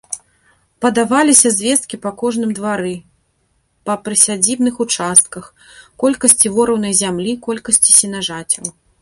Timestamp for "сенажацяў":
8.01-8.65